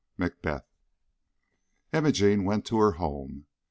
MACBETH. 0.17 0.63
IMOGENE 1.93 2.43
went 2.43 2.65
to 2.65 2.79
her 2.79 2.93
home. 2.93 3.45